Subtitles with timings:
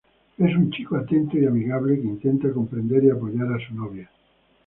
[0.39, 4.09] Es un chico atento y amigable que intenta comprender y apoyar a su novia.